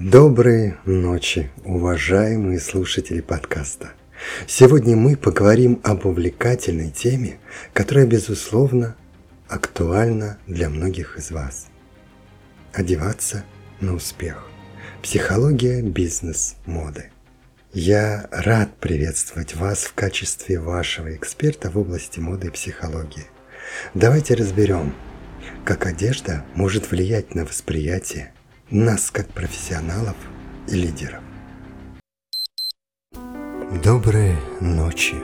[0.00, 3.94] Доброй ночи, уважаемые слушатели подкаста.
[4.46, 7.40] Сегодня мы поговорим об увлекательной теме,
[7.72, 8.94] которая, безусловно,
[9.48, 11.66] актуальна для многих из вас.
[12.72, 13.44] Одеваться
[13.80, 14.46] на успех.
[15.02, 17.10] Психология бизнес-моды.
[17.72, 23.26] Я рад приветствовать вас в качестве вашего эксперта в области моды и психологии.
[23.94, 24.94] Давайте разберем,
[25.64, 28.32] как одежда может влиять на восприятие
[28.70, 30.16] нас как профессионалов
[30.66, 31.22] и лидеров.
[33.82, 35.16] Доброй ночи,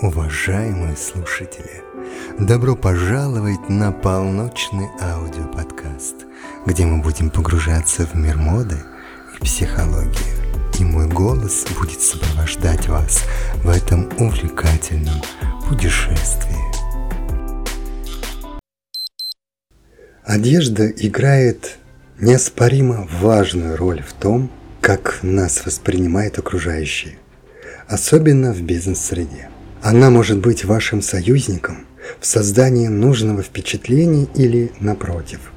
[0.00, 1.82] уважаемые слушатели!
[2.38, 6.24] Добро пожаловать на полночный аудиоподкаст,
[6.64, 8.78] где мы будем погружаться в мир моды
[9.38, 10.36] и психологии.
[10.78, 13.24] И мой голос будет сопровождать вас
[13.62, 15.20] в этом увлекательном
[15.68, 16.56] путешествии.
[20.24, 21.78] Одежда играет
[22.18, 27.18] неоспоримо важную роль в том, как нас воспринимают окружающие,
[27.88, 29.50] особенно в бизнес-среде.
[29.82, 31.86] Она может быть вашим союзником
[32.20, 35.52] в создании нужного впечатления или, напротив,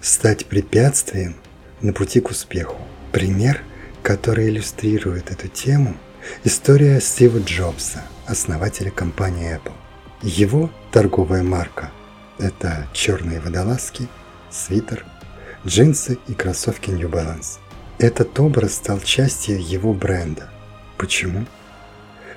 [0.00, 1.34] стать препятствием
[1.80, 2.76] на пути к успеху.
[3.12, 3.62] Пример,
[4.02, 5.96] который иллюстрирует эту тему–
[6.44, 9.72] история Стива Джобса, основателя компании Apple.
[10.22, 11.90] Его торговая марка–
[12.38, 14.08] это черные водолазки,
[14.50, 15.04] свитер–
[15.66, 17.58] джинсы и кроссовки New Balance.
[17.98, 20.48] Этот образ стал частью его бренда.
[20.96, 21.46] Почему?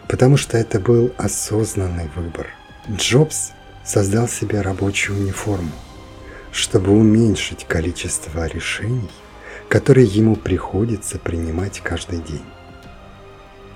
[0.08, 2.48] Потому что это был осознанный выбор.
[2.90, 3.52] Джобс
[3.86, 5.72] создал себе рабочую униформу,
[6.52, 9.12] чтобы уменьшить количество решений,
[9.70, 12.46] которые ему приходится принимать каждый день.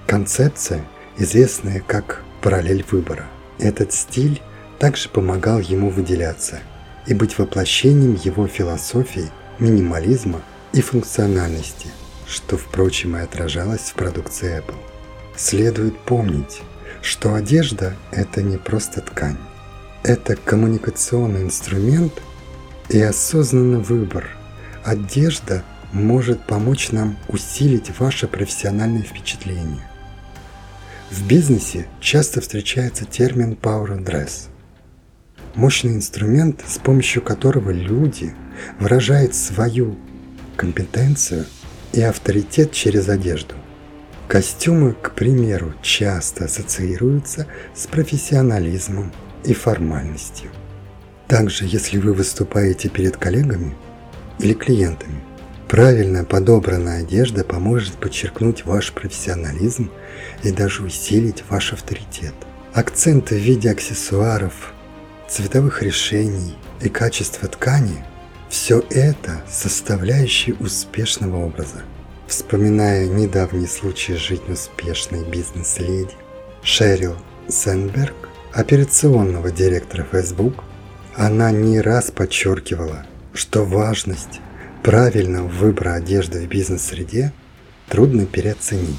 [0.08, 0.84] Концепция,
[1.18, 3.28] известная как параллель выбора.
[3.60, 4.42] Этот стиль
[4.80, 6.60] также помогал ему выделяться
[7.08, 10.42] и быть воплощением его философии– минимализма
[10.74, 11.88] и функциональности,
[12.28, 14.76] что, впрочем, и отражалось в продукции Apple.
[15.36, 16.62] Следует помнить,
[17.02, 19.38] что одежда– это не просто ткань.
[20.04, 22.14] Это коммуникационный инструмент
[22.90, 24.28] и осознанный выбор.
[24.84, 29.90] Одежда может помочь нам усилить ваше профессиональное впечатление.
[31.10, 34.50] В бизнесе часто встречается термин «power dress»–
[35.56, 38.34] мощный инструмент, с помощью которого люди–
[38.80, 39.96] выражает свою
[40.56, 41.46] компетенцию
[41.94, 43.56] и авторитет через одежду.
[44.28, 50.50] Костюмы, к примеру, часто ассоциируются с профессионализмом и формальностью.
[51.28, 53.76] Также, если вы выступаете перед коллегами
[54.40, 55.22] или клиентами,
[55.68, 59.92] правильно подобранная одежда поможет подчеркнуть ваш профессионализм
[60.44, 62.34] и даже усилить ваш авторитет.
[62.74, 64.74] Акценты в виде аксессуаров,
[65.28, 68.06] цветовых решений и качества ткани–
[68.50, 71.82] все это составляющие успешного образа.
[72.28, 76.14] Вспоминая недавний случай жизни успешной бизнес-леди
[76.64, 77.16] Шерил
[77.48, 78.16] Сенберг,
[78.54, 80.64] операционного директора Facebook,
[81.16, 84.40] она не раз подчеркивала, что важность
[84.84, 87.34] правильного выбора одежды в бизнес-среде
[87.90, 88.96] трудно переоценить.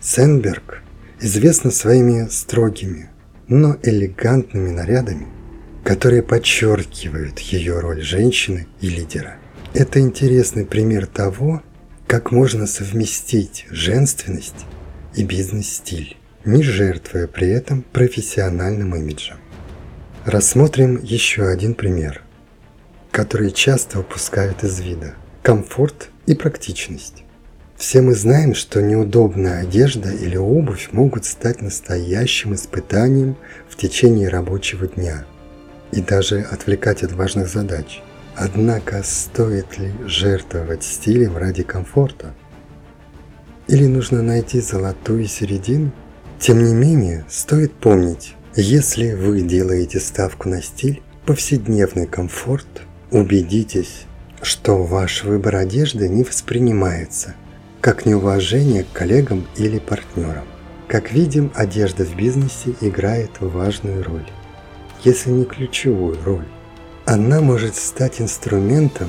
[0.00, 0.82] Сенберг
[1.20, 3.10] известна своими строгими,
[3.48, 5.26] но элегантными нарядами,
[5.86, 9.36] которые подчеркивают ее роль женщины и лидера.
[9.72, 11.62] Это интересный пример того,
[12.08, 14.66] как можно совместить женственность
[15.14, 19.36] и бизнес-стиль, не жертвуя при этом профессиональным имиджем.
[20.24, 22.20] Рассмотрим еще один пример,
[23.12, 25.14] который часто упускают из вида–
[25.44, 27.22] комфорт и практичность.
[27.76, 33.36] Все мы знаем, что неудобная одежда или обувь могут стать настоящим испытанием
[33.68, 35.24] в течение рабочего дня–
[35.92, 38.02] и даже отвлекать от важных задач.
[38.34, 42.34] Однако стоит ли жертвовать стилем ради комфорта?
[43.66, 45.90] Или нужно найти золотую середину?
[46.38, 52.66] Тем не менее, стоит помнить, если вы делаете ставку на стиль, повседневный комфорт,
[53.10, 54.04] убедитесь,
[54.42, 57.34] что ваш выбор одежды не воспринимается
[57.80, 60.44] как неуважение к коллегам или партнерам.
[60.88, 64.26] Как видим, одежда в бизнесе играет важную роль
[65.06, 66.48] если не ключевую роль.
[67.04, 69.08] Она может стать инструментом,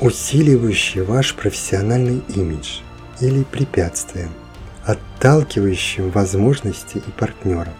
[0.00, 2.80] усиливающим ваш профессиональный имидж
[3.20, 4.30] или препятствием,
[4.84, 7.74] отталкивающим возможности и партнеров.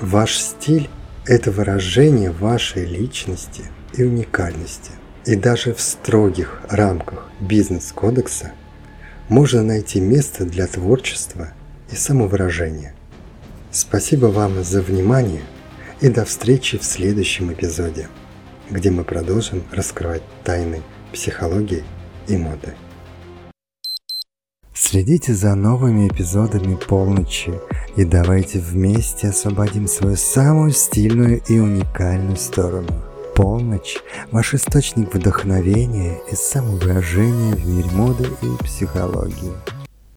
[0.00, 0.88] Ваш стиль–
[1.26, 4.92] это выражение вашей личности и уникальности.
[5.26, 8.52] И даже в строгих рамках бизнес-кодекса
[9.28, 11.48] можно найти место для творчества
[11.92, 12.94] и самовыражения.
[13.70, 15.42] Спасибо вам за внимание–
[16.04, 18.08] и до встречи в следующем эпизоде,
[18.70, 20.82] где мы продолжим раскрывать тайны
[21.14, 21.82] психологии
[22.28, 22.74] и моды.
[24.74, 27.54] Следите за новыми эпизодами полночи
[27.96, 33.02] и давайте вместе освободим свою самую стильную и уникальную сторону.
[33.34, 33.96] Полночь–
[34.30, 39.83] ваш источник вдохновения и самовыражения в мире моды и психологии.